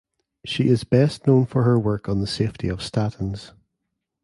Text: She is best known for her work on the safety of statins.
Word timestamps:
She 0.43 0.67
is 0.67 0.83
best 0.83 1.27
known 1.27 1.45
for 1.45 1.61
her 1.61 1.77
work 1.77 2.09
on 2.09 2.21
the 2.21 2.25
safety 2.25 2.69
of 2.69 2.79
statins. 2.79 3.51